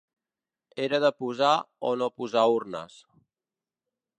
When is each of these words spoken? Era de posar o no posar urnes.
Era 0.85 0.99
de 1.03 1.11
posar 1.19 1.51
o 1.91 1.91
no 2.03 2.09
posar 2.21 2.47
urnes. 2.55 2.97